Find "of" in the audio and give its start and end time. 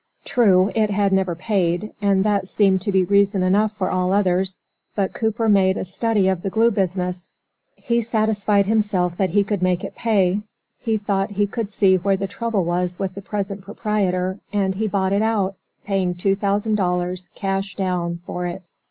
6.27-6.41